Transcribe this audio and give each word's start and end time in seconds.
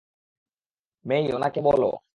মেই, 1.05 1.23
ওনাকে 1.31 1.59
বলো। 1.61 1.89